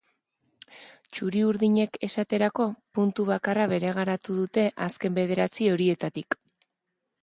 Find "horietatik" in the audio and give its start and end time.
5.77-6.45